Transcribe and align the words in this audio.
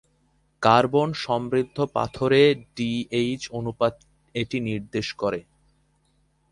Carbon 0.63 1.09
সমৃদ্ধ 1.23 1.77
পাথরে 1.95 2.41
D H 2.75 3.41
অনুপাত 3.51 3.93
এটি 4.35 4.57
নির্দেশ 4.59 5.07
করে। 5.13 5.39